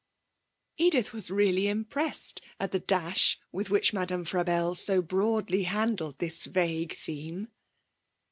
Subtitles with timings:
[0.77, 6.45] Edith was really impressed at the dash with which Madame Frabelle so broadly handled this
[6.45, 7.49] vague theme.